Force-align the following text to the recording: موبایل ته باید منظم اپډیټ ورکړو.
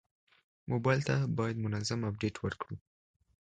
موبایل 0.71 1.01
ته 1.07 1.15
باید 1.37 1.63
منظم 1.63 1.99
اپډیټ 2.09 2.35
ورکړو. 2.39 2.75